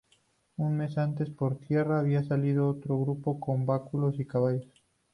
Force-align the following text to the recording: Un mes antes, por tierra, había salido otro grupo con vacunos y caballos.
Un 0.57 0.73
mes 0.77 0.97
antes, 0.97 1.29
por 1.29 1.59
tierra, 1.59 1.99
había 1.99 2.23
salido 2.23 2.67
otro 2.67 2.97
grupo 2.99 3.39
con 3.39 3.67
vacunos 3.67 4.19
y 4.19 4.25
caballos. 4.25 4.65